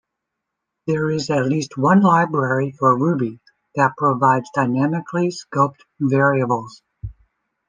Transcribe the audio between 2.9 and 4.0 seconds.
Ruby that